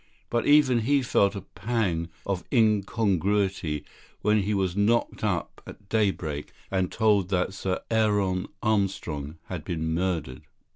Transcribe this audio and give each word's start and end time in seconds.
But 0.31 0.47
even 0.47 0.79
he 0.79 1.03
felt 1.03 1.35
a 1.35 1.41
pang 1.41 2.09
of 2.25 2.43
incongruity 2.51 3.85
when 4.23 4.41
he 4.41 4.51
was 4.55 4.75
knocked 4.75 5.23
up 5.23 5.61
at 5.67 5.89
daybreak 5.89 6.51
and 6.71 6.91
told 6.91 7.29
that 7.29 7.53
Sir 7.53 7.81
Aaron 7.91 8.47
Armstrong 8.63 9.37
had 9.45 9.63
been 9.63 9.93
murdered. 9.93 10.41